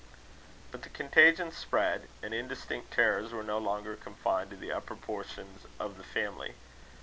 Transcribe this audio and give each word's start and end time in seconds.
But 0.71 0.81
the 0.81 0.89
contagion 0.89 1.51
spread; 1.51 2.07
and 2.23 2.33
indistinct 2.33 2.91
terrors 2.91 3.31
were 3.33 3.43
no 3.43 3.59
longer 3.59 3.95
confined 3.95 4.49
to 4.49 4.55
the 4.55 4.71
upper 4.71 4.95
portions 4.95 5.67
of 5.79 5.99
the 5.99 6.03
family. 6.03 6.55